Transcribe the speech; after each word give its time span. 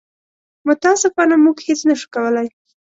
متاسفانه 0.67 1.33
موږ 1.45 1.57
هېڅ 1.67 1.79
نه 1.89 1.95
شو 1.99 2.07
کولی. 2.15 2.47